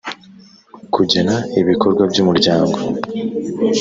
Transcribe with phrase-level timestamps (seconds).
[0.93, 2.77] kugena ibikorwa by umuryango